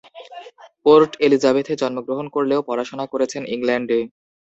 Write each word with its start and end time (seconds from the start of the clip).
Port 0.85 1.11
এলিজাবেথে 1.25 1.73
জন্মগ্রহণ 1.81 2.25
করলেও 2.35 2.65
পড়াশোনা 2.69 3.05
করেছেন 3.13 3.43
ইংল্যান্ডে। 3.55 3.99